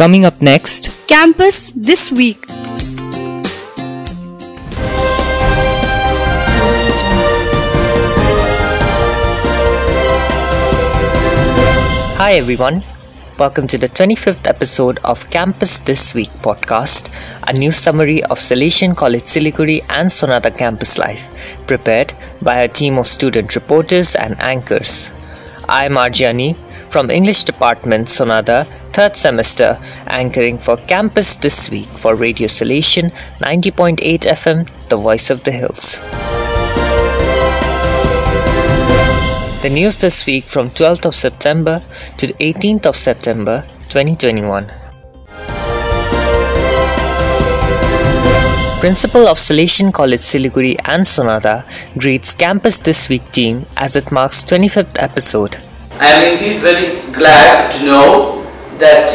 Coming 0.00 0.24
up 0.24 0.40
next, 0.40 1.06
Campus 1.08 1.72
This 1.72 2.10
Week. 2.10 2.42
Hi 12.16 12.32
everyone. 12.32 12.82
Welcome 13.38 13.66
to 13.66 13.76
the 13.76 13.88
25th 13.88 14.46
episode 14.46 14.98
of 15.04 15.28
Campus 15.28 15.80
This 15.80 16.14
Week 16.14 16.30
podcast, 16.40 17.12
a 17.46 17.52
news 17.52 17.76
summary 17.76 18.24
of 18.24 18.38
Salesian 18.38 18.96
College 18.96 19.24
Siliguri 19.24 19.84
and 19.90 20.08
Sonada 20.08 20.56
campus 20.56 20.96
life, 20.96 21.28
prepared 21.66 22.14
by 22.40 22.60
a 22.60 22.68
team 22.68 22.96
of 22.96 23.06
student 23.06 23.54
reporters 23.54 24.16
and 24.16 24.40
anchors. 24.40 25.10
I'm 25.68 25.96
Arjani 25.96 26.56
from 26.90 27.08
English 27.08 27.44
Department 27.44 28.08
Sonada, 28.08 28.66
third 28.92 29.14
semester, 29.14 29.78
anchoring 30.08 30.58
for 30.58 30.76
Campus 30.76 31.36
This 31.36 31.70
Week 31.70 31.86
for 31.86 32.16
Radio 32.16 32.48
Salesian 32.48 33.10
90.8 33.38 33.98
FM, 34.26 34.88
the 34.88 34.96
voice 34.96 35.30
of 35.30 35.44
the 35.44 35.52
hills. 35.52 36.00
The 39.62 39.70
news 39.70 39.96
this 39.96 40.26
week 40.26 40.44
from 40.44 40.68
12th 40.68 41.06
of 41.06 41.14
September 41.14 41.80
to 42.18 42.26
18th 42.26 42.86
of 42.86 42.96
September 42.96 43.62
2021. 43.88 44.66
Principal 48.80 49.28
of 49.28 49.36
Salesian 49.36 49.92
College 49.92 50.20
Siliguri 50.20 50.76
and 50.86 51.04
Sonada 51.04 51.64
greets 51.98 52.32
Campus 52.34 52.78
This 52.78 53.08
Week 53.10 53.30
team 53.30 53.66
as 53.76 53.94
it 53.94 54.10
marks 54.10 54.42
25th 54.42 54.96
episode. 54.98 55.69
I 56.00 56.06
am 56.12 56.32
indeed 56.32 56.62
very 56.62 57.02
glad 57.12 57.70
to 57.72 57.84
know 57.84 58.42
that 58.78 59.10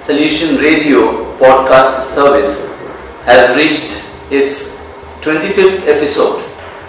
Salesian 0.00 0.60
Radio 0.60 1.30
podcast 1.38 2.10
service 2.10 2.74
has 3.22 3.54
reached 3.56 4.02
its 4.32 4.82
25th 5.22 5.86
episode. 5.86 6.42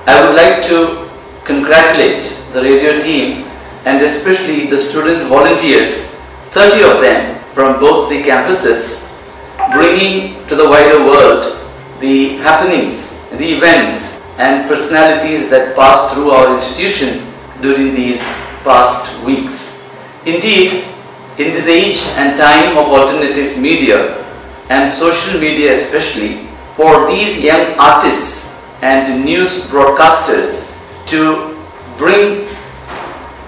I 0.08 0.26
would 0.26 0.36
like 0.36 0.66
to 0.66 1.08
congratulate 1.44 2.26
the 2.54 2.64
radio 2.64 3.00
team 3.00 3.46
and 3.86 4.02
especially 4.02 4.66
the 4.66 4.80
student 4.80 5.30
volunteers, 5.30 6.16
30 6.50 6.82
of 6.90 7.02
them 7.02 7.38
from 7.54 7.80
both 7.80 8.10
the 8.10 8.24
campuses, 8.24 9.14
bringing 9.74 10.44
to 10.48 10.56
the 10.56 10.68
wider 10.68 11.06
world 11.06 11.46
the 12.00 12.38
happenings, 12.38 13.30
the 13.30 13.54
events 13.54 14.20
and 14.40 14.68
personalities 14.68 15.52
that 15.52 15.76
pass 15.76 16.12
through 16.16 16.32
our 16.32 16.58
institution 16.58 17.22
during 17.62 17.94
these 17.94 18.26
past 18.66 19.24
weeks. 19.24 19.88
Indeed, 20.26 20.84
in 21.38 21.54
this 21.54 21.68
age 21.68 22.02
and 22.18 22.38
time 22.38 22.76
of 22.78 22.90
alternative 22.90 23.58
media 23.58 24.26
and 24.70 24.92
social 24.92 25.40
media 25.40 25.76
especially, 25.76 26.48
for 26.76 27.08
these 27.08 27.42
young 27.42 27.78
artists 27.80 28.68
and 28.82 29.24
news 29.24 29.70
broadcasters 29.70 30.74
to 31.08 31.56
bring 31.98 32.48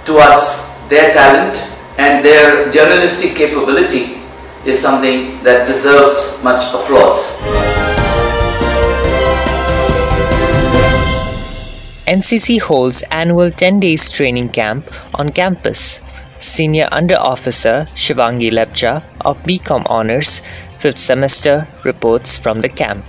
to 0.05 0.17
us 0.17 0.79
their 0.87 1.11
talent 1.13 1.57
and 1.97 2.23
their 2.23 2.71
journalistic 2.71 3.35
capability 3.35 4.21
is 4.65 4.79
something 4.79 5.41
that 5.43 5.67
deserves 5.67 6.41
much 6.43 6.63
applause. 6.73 7.41
NCC 12.07 12.61
holds 12.61 13.03
annual 13.11 13.51
10 13.51 13.81
days 13.81 14.09
training 14.09 14.47
camp 14.47 14.85
on 15.13 15.27
campus. 15.27 15.99
Senior 16.39 16.87
Under 16.89 17.17
Officer 17.19 17.85
Shivangi 17.95 18.49
Lepcha 18.49 19.03
of 19.25 19.43
BCom 19.43 19.83
Honors 19.89 20.39
5th 20.79 20.99
semester 20.99 21.67
reports 21.83 22.37
from 22.37 22.61
the 22.61 22.69
camp. 22.69 23.03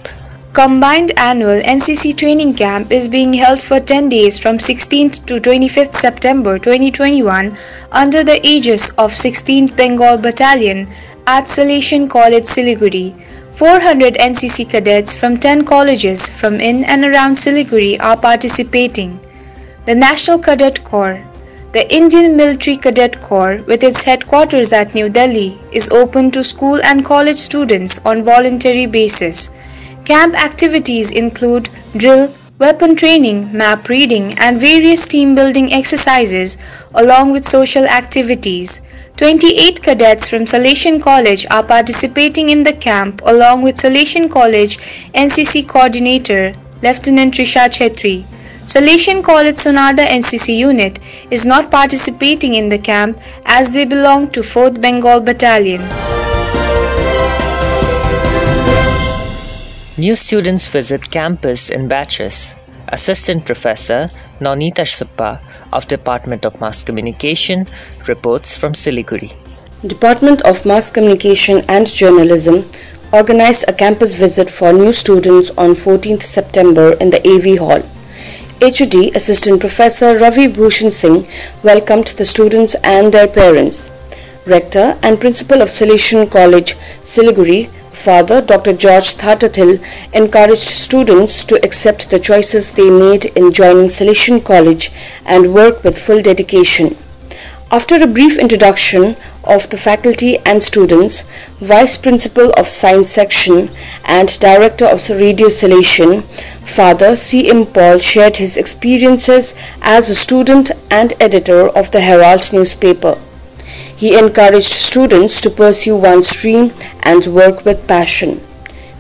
Combined 0.53 1.13
annual 1.17 1.61
NCC 1.63 2.17
training 2.17 2.55
camp 2.55 2.91
is 2.91 3.07
being 3.07 3.35
held 3.35 3.63
for 3.63 3.79
10 3.79 4.09
days 4.09 4.37
from 4.37 4.59
16th 4.59 5.25
to 5.27 5.39
25th 5.39 5.95
September 5.95 6.59
2021 6.59 7.57
under 7.93 8.25
the 8.25 8.45
aegis 8.45 8.91
of 8.99 9.13
16th 9.13 9.77
Bengal 9.77 10.19
Battalion 10.19 10.89
at 11.29 11.45
Salesian 11.45 12.11
College 12.11 12.51
Siliguri. 12.57 13.28
400 13.59 14.15
NCC 14.15 14.71
cadets 14.71 15.19
from 15.19 15.37
10 15.37 15.65
colleges 15.65 16.29
from 16.29 16.61
in 16.61 16.85
and 16.85 17.05
around 17.05 17.33
Siliguri 17.33 17.99
are 17.99 18.17
participating. 18.17 19.19
The 19.85 19.97
National 19.97 20.39
Cadet 20.39 20.85
Corps, 20.85 21.25
the 21.73 21.93
Indian 21.93 22.37
Military 22.37 22.77
Cadet 22.77 23.21
Corps, 23.21 23.61
with 23.67 23.83
its 23.83 24.05
headquarters 24.05 24.73
at 24.73 24.95
New 24.95 25.09
Delhi, 25.09 25.59
is 25.73 25.91
open 25.91 26.31
to 26.31 26.45
school 26.45 26.81
and 26.85 27.05
college 27.05 27.39
students 27.39 27.99
on 28.07 28.23
voluntary 28.23 28.87
basis. 28.87 29.51
Camp 30.05 30.37
activities 30.37 31.11
include 31.11 31.69
drill, 31.97 32.33
weapon 32.61 32.95
training, 32.95 33.53
map 33.53 33.89
reading, 33.89 34.35
and 34.39 34.61
various 34.61 35.09
team 35.09 35.35
building 35.35 35.73
exercises, 35.73 36.59
along 36.95 37.33
with 37.33 37.45
social 37.45 37.87
activities. 37.87 38.83
28 39.19 39.83
cadets 39.83 40.31
from 40.31 40.45
Salesian 40.45 41.03
College 41.03 41.45
are 41.51 41.65
participating 41.65 42.51
in 42.51 42.63
the 42.63 42.73
camp, 42.73 43.21
along 43.27 43.63
with 43.63 43.75
Salesian 43.75 44.31
College 44.31 44.79
NCC 45.13 45.69
Coordinator 45.69 46.53
Lieutenant 46.85 47.35
Risha 47.35 47.65
Chetri. 47.69 48.23
Salesian 48.63 49.25
College 49.25 49.57
Sonada 49.57 50.07
NCC 50.07 50.57
unit 50.59 51.01
is 51.33 51.45
not 51.45 51.69
participating 51.69 52.55
in 52.55 52.69
the 52.69 52.79
camp 52.79 53.19
as 53.45 53.73
they 53.73 53.85
belong 53.85 54.31
to 54.31 54.39
4th 54.39 54.81
Bengal 54.81 55.21
Battalion. 55.21 55.83
New 59.99 60.15
students 60.15 60.69
visit 60.69 61.11
campus 61.11 61.71
in 61.71 61.89
batches. 61.89 62.55
Assistant 62.87 63.45
Professor 63.45 64.07
Nonita 64.41 64.85
Suppa 64.87 65.41
of 65.73 65.89
Department 65.89 66.45
of 66.45 66.61
Mass 66.61 66.83
Communication 66.83 67.67
reports 68.07 68.57
from 68.57 68.73
Siliguri. 68.73 69.35
Department 69.87 70.43
of 70.43 70.65
Mass 70.65 70.91
Communication 70.91 71.63
and 71.69 71.87
Journalism 71.87 72.65
organized 73.13 73.65
a 73.69 73.73
campus 73.73 74.21
visit 74.21 74.49
for 74.49 74.73
new 74.73 74.93
students 74.93 75.51
on 75.59 75.71
14th 75.71 76.23
September 76.23 76.93
in 77.01 77.11
the 77.11 77.21
AV 77.27 77.59
Hall. 77.59 77.83
HOD 78.61 79.17
Assistant 79.17 79.61
Professor 79.61 80.19
Ravi 80.19 80.47
Bhushan 80.49 80.93
Singh 80.93 81.27
welcomed 81.65 82.09
the 82.19 82.27
students 82.27 82.77
and 82.85 83.13
their 83.13 83.27
parents. 83.29 83.91
Rector 84.47 84.99
and 85.03 85.21
Principal 85.21 85.63
of 85.63 85.69
Salesian 85.69 86.31
College, 86.31 86.75
Siliguri, 87.03 87.71
Father 87.93 88.41
Dr. 88.41 88.73
George 88.73 89.15
Thadathil 89.17 89.81
encouraged 90.13 90.63
students 90.63 91.45
to 91.45 91.57
accept 91.65 92.11
the 92.11 92.19
choices 92.19 92.73
they 92.73 92.91
made 92.91 93.27
in 93.37 93.53
joining 93.53 93.89
Salesian 93.89 94.45
College 94.45 94.91
and 95.25 95.55
work 95.55 95.83
with 95.85 95.99
full 95.99 96.23
dedication. 96.23 96.97
After 97.71 97.97
a 97.97 98.07
brief 98.07 98.39
introduction 98.39 99.17
of 99.45 99.69
the 99.69 99.77
faculty 99.77 100.39
and 100.47 100.63
students, 100.63 101.23
Vice 101.61 101.99
Principal 101.99 102.51
of 102.53 102.67
Science 102.67 103.11
Section 103.11 103.71
and 104.05 104.41
Director 104.41 104.87
of 104.87 105.09
Radio 105.11 105.49
Salesian, 105.49 106.23
Father 106.67 107.15
C. 107.17 107.51
M. 107.51 107.67
Paul 107.67 107.99
shared 107.99 108.39
his 108.39 108.57
experiences 108.57 109.55
as 109.83 110.09
a 110.09 110.15
student 110.15 110.71
and 110.91 111.13
editor 111.21 111.69
of 111.69 111.91
the 111.91 112.01
Herald 112.01 112.51
newspaper. 112.53 113.19
He 113.99 114.17
encouraged 114.17 114.73
students 114.73 115.41
to 115.41 115.51
pursue 115.51 115.97
one 115.97 116.23
stream 116.23 116.73
and 117.03 117.27
work 117.27 117.65
with 117.65 117.89
passion. 117.89 118.41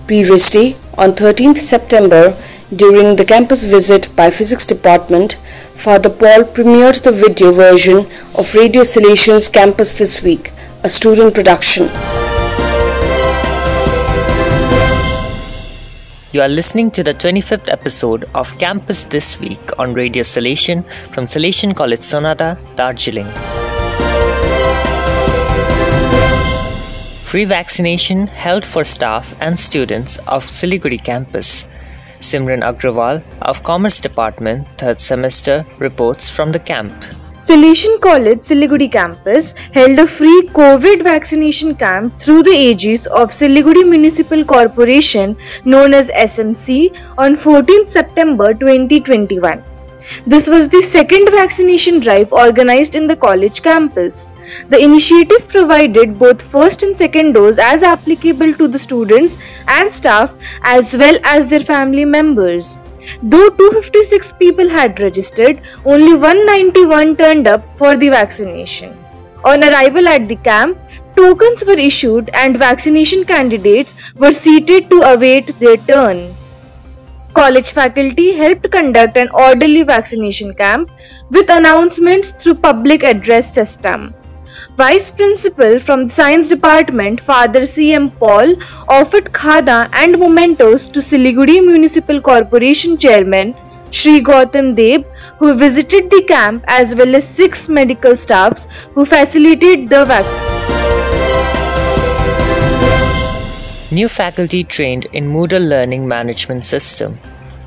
Previously, 0.09 0.77
on 0.97 1.13
13th 1.13 1.59
September, 1.59 2.37
during 2.75 3.15
the 3.15 3.25
campus 3.25 3.63
visit 3.71 4.09
by 4.17 4.33
Physics 4.33 4.67
Department, 4.67 5.35
Father 5.75 6.11
Paul 6.11 6.43
premiered 6.57 7.01
the 7.05 7.13
video 7.13 7.53
version 7.53 7.99
of 8.37 8.53
Radio 8.57 8.83
Salesian's 8.83 9.49
Campus 9.49 9.97
This 9.97 10.21
Week, 10.21 10.51
a 10.83 10.91
student 10.91 11.33
production. 11.33 11.85
You 16.33 16.41
are 16.43 16.49
listening 16.49 16.91
to 16.91 17.05
the 17.05 17.15
25th 17.15 17.71
episode 17.71 18.25
of 18.35 18.59
Campus 18.59 19.05
This 19.05 19.39
Week 19.39 19.79
on 19.79 19.95
Radio 19.95 20.25
Salesian 20.25 20.85
from 21.15 21.27
Salesian 21.27 21.77
College 21.77 22.01
Sonada, 22.01 22.59
Darjeeling. 22.75 23.29
Free 27.31 27.45
vaccination 27.45 28.27
held 28.27 28.65
for 28.65 28.85
staff 28.85 29.35
and 29.39 29.59
students 29.59 30.17
of 30.37 30.45
Siliguri 30.45 30.99
campus. 31.09 31.67
Simran 32.21 32.63
Agrawal 32.69 33.23
of 33.43 33.63
Commerce 33.63 34.01
Department, 34.01 34.67
third 34.79 34.99
semester, 34.99 35.67
reports 35.79 36.31
from 36.31 36.53
the 36.53 36.59
camp. 36.59 36.91
Salesian 37.49 38.01
College 38.01 38.39
Siliguri 38.39 38.91
campus 38.91 39.53
held 39.75 39.99
a 39.99 40.07
free 40.07 40.49
COVID 40.61 41.03
vaccination 41.03 41.75
camp 41.75 42.19
through 42.19 42.45
the 42.45 42.59
aegis 42.67 43.07
of 43.07 43.29
Siliguri 43.29 43.87
Municipal 43.87 44.43
Corporation 44.47 45.37
known 45.67 45.93
as 45.93 46.11
SMC 46.11 46.97
on 47.19 47.37
14 47.37 47.89
September 47.89 48.55
2021. 48.55 49.68
This 50.27 50.49
was 50.49 50.69
the 50.69 50.83
second 50.83 51.31
vaccination 51.31 52.01
drive 52.01 52.33
organized 52.33 52.97
in 52.97 53.07
the 53.07 53.17
college 53.17 53.63
campus. 53.63 54.31
The 54.69 54.79
initiative 54.79 55.49
provided 55.49 56.19
both 56.19 56.43
first 56.43 56.83
and 56.83 56.97
second 56.97 57.33
dose 57.33 57.59
as 57.59 57.83
applicable 57.83 58.55
to 58.55 58.69
the 58.69 58.79
students 58.79 59.39
and 59.67 59.93
staff 59.95 60.37
as 60.63 60.97
well 60.97 61.19
as 61.25 61.49
their 61.49 61.61
family 61.61 62.05
members. 62.05 62.79
Though 63.23 63.51
256 63.51 64.33
people 64.33 64.69
had 64.69 65.01
registered, 65.01 65.61
only 65.85 66.15
191 66.15 67.17
turned 67.17 67.49
up 67.49 67.77
for 67.77 67.97
the 67.97 68.09
vaccination. 68.09 68.97
On 69.45 69.63
arrival 69.63 70.09
at 70.09 70.29
the 70.29 70.37
camp, 70.37 70.79
tokens 71.17 71.65
were 71.67 71.79
issued 71.79 72.31
and 72.33 72.57
vaccination 72.57 73.25
candidates 73.25 73.95
were 74.15 74.33
seated 74.33 74.91
to 74.91 75.03
await 75.03 75.59
their 75.59 75.77
turn. 75.77 76.38
College 77.39 77.71
faculty 77.71 78.33
helped 78.33 78.69
conduct 78.73 79.17
an 79.17 79.29
orderly 79.33 79.85
vaccination 79.85 80.55
camp 80.55 80.91
with 81.31 81.49
announcements 81.51 82.33
through 82.33 82.55
public 82.57 83.05
address 83.05 83.55
system. 83.55 84.13
Vice 84.77 85.13
Principal 85.13 85.79
from 85.79 86.03
the 86.07 86.09
Science 86.09 86.49
Department, 86.49 87.21
Father 87.21 87.65
C.M. 87.65 88.11
Paul, 88.11 88.57
offered 88.89 89.33
khada 89.33 89.89
and 89.93 90.19
mementos 90.19 90.89
to 90.89 90.99
Siliguri 90.99 91.65
Municipal 91.65 92.21
Corporation 92.21 92.99
Chairman 92.99 93.55
Sri 93.93 94.21
Gautam 94.21 94.75
Deb, 94.75 95.07
who 95.39 95.55
visited 95.55 96.11
the 96.11 96.23
camp 96.25 96.65
as 96.67 96.97
well 96.97 97.15
as 97.15 97.37
six 97.41 97.69
medical 97.69 98.17
staffs 98.17 98.67
who 98.95 99.05
facilitated 99.05 99.89
the 99.89 100.05
vaccination. 100.05 100.58
New 103.91 104.07
faculty 104.07 104.65
trained 104.65 105.07
in 105.15 105.25
Moodle 105.25 105.67
Learning 105.67 106.07
Management 106.07 106.67
System. 106.67 107.17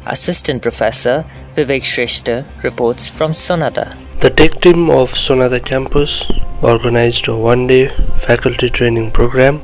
Assistant 0.06 0.62
Professor 0.62 1.26
Vivek 1.56 1.82
Shrestha 1.82 2.46
reports 2.64 3.10
from 3.10 3.32
Sonada. 3.32 3.98
The 4.20 4.30
tech 4.30 4.62
team 4.62 4.92
of 4.92 5.14
Sonada 5.14 5.66
campus 5.66 6.24
organized 6.62 7.28
a 7.28 7.36
one-day 7.36 7.88
faculty 8.28 8.70
training 8.70 9.10
program 9.10 9.62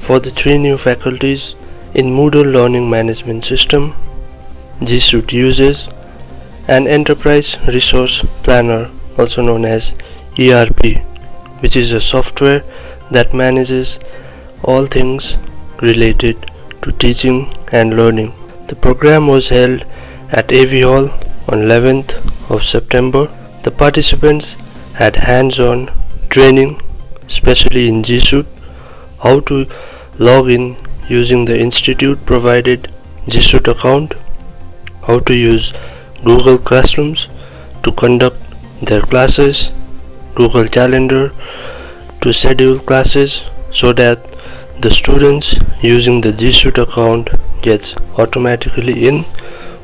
for 0.00 0.18
the 0.18 0.30
three 0.30 0.56
new 0.56 0.78
faculties 0.78 1.54
in 1.94 2.06
Moodle 2.06 2.50
Learning 2.50 2.88
Management 2.88 3.44
System, 3.44 3.94
G 4.82 4.98
Suite 4.98 5.34
uses, 5.34 5.88
an 6.68 6.86
Enterprise 6.86 7.58
Resource 7.68 8.24
Planner 8.42 8.90
also 9.18 9.42
known 9.42 9.66
as 9.66 9.92
ERP, 10.38 11.02
which 11.60 11.76
is 11.76 11.92
a 11.92 12.00
software 12.00 12.64
that 13.10 13.34
manages 13.34 13.98
all 14.64 14.86
things 14.86 15.36
related 15.82 16.50
to 16.82 16.92
teaching 16.92 17.38
and 17.72 17.96
learning. 17.96 18.32
The 18.68 18.76
program 18.76 19.26
was 19.26 19.48
held 19.48 19.84
at 20.30 20.52
AV 20.52 20.82
Hall 20.82 21.10
on 21.48 21.66
11th 21.68 22.12
of 22.50 22.64
September. 22.64 23.28
The 23.64 23.70
participants 23.70 24.56
had 24.94 25.16
hands-on 25.16 25.90
training, 26.30 26.80
especially 27.26 27.88
in 27.88 28.02
G 28.02 28.20
Suite, 28.20 28.46
how 29.22 29.40
to 29.40 29.66
log 30.18 30.50
in 30.50 30.76
using 31.08 31.44
the 31.44 31.58
institute 31.58 32.24
provided 32.24 32.88
G 33.28 33.40
Suite 33.40 33.68
account, 33.68 34.14
how 35.06 35.18
to 35.20 35.36
use 35.36 35.72
Google 36.24 36.58
Classrooms 36.58 37.28
to 37.82 37.92
conduct 37.92 38.38
their 38.80 39.02
classes, 39.02 39.70
Google 40.34 40.68
Calendar 40.68 41.32
to 42.22 42.32
schedule 42.32 42.78
classes 42.78 43.42
so 43.72 43.92
that 43.92 44.31
the 44.82 44.90
students 44.90 45.56
using 45.80 46.20
the 46.22 46.32
G 46.32 46.52
Suite 46.52 46.76
account 46.76 47.28
gets 47.62 47.94
automatically 48.18 49.06
in 49.06 49.22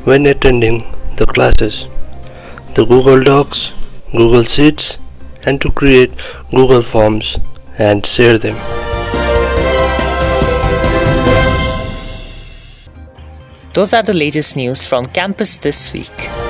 when 0.09 0.27
attending 0.27 0.79
the 1.19 1.27
classes. 1.27 1.87
The 2.75 2.85
Google 2.85 3.23
Docs, 3.23 3.71
Google 4.11 4.43
Sheets 4.43 4.99
and 5.45 5.61
to 5.61 5.71
create 5.71 6.11
Google 6.51 6.83
Forms 6.83 7.37
and 7.79 8.05
share 8.05 8.39
them. 8.39 8.57
Those 13.75 13.95
are 13.95 14.03
the 14.03 14.15
latest 14.15 14.57
news 14.57 14.85
from 14.85 15.07
campus 15.07 15.59
this 15.59 15.93
week. 15.93 16.48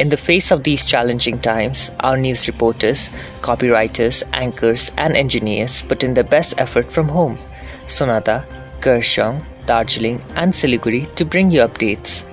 In 0.00 0.08
the 0.08 0.16
face 0.16 0.50
of 0.50 0.64
these 0.64 0.86
challenging 0.86 1.38
times, 1.38 1.90
our 2.00 2.16
news 2.16 2.48
reporters, 2.48 3.10
copywriters, 3.42 4.22
anchors, 4.32 4.90
and 4.96 5.14
engineers 5.14 5.82
put 5.82 6.02
in 6.02 6.14
their 6.14 6.24
best 6.24 6.54
effort 6.56 6.90
from 6.90 7.08
home. 7.08 7.36
Sonada, 7.84 8.46
Kurseong, 8.80 9.44
Darjeeling, 9.66 10.18
and 10.36 10.54
Siliguri 10.54 11.04
to 11.16 11.26
bring 11.26 11.50
you 11.50 11.60
updates. 11.60 12.24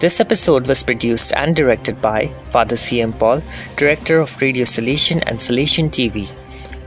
This 0.00 0.18
episode 0.18 0.66
was 0.66 0.82
produced 0.82 1.34
and 1.36 1.54
directed 1.54 2.00
by 2.00 2.28
Father 2.52 2.78
C.M. 2.78 3.12
Paul, 3.12 3.42
Director 3.76 4.20
of 4.20 4.40
Radio 4.40 4.64
Salesian 4.64 5.22
and 5.26 5.36
Salesian 5.36 5.90
TV, 5.90 6.24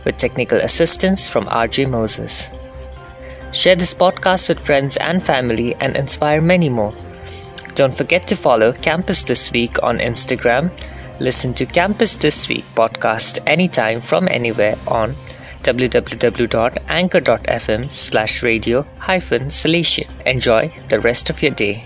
with 0.03 0.17
technical 0.17 0.57
assistance 0.57 1.29
from 1.29 1.45
RJ 1.45 1.91
Moses. 1.91 2.49
Share 3.53 3.75
this 3.75 3.93
podcast 3.93 4.49
with 4.49 4.65
friends 4.65 4.97
and 4.97 5.21
family 5.21 5.75
and 5.75 5.95
inspire 5.95 6.41
many 6.41 6.69
more. 6.69 6.95
Don't 7.79 7.95
forget 7.95 8.27
to 8.27 8.35
follow 8.35 8.73
Campus 8.73 9.23
This 9.23 9.53
Week 9.53 9.81
on 9.81 9.99
Instagram. 9.99 10.69
Listen 11.21 11.53
to 11.53 11.65
Campus 11.65 12.17
This 12.17 12.49
Week 12.49 12.65
podcast 12.75 13.39
anytime 13.47 14.01
from 14.01 14.27
anywhere 14.27 14.75
on 14.85 15.13
www.anchor.fm 15.63 17.89
slash 17.89 18.43
radio 18.43 18.85
hyphen 18.97 19.43
Salesian. 19.43 20.09
Enjoy 20.27 20.69
the 20.89 20.99
rest 20.99 21.29
of 21.29 21.41
your 21.41 21.51
day. 21.51 21.85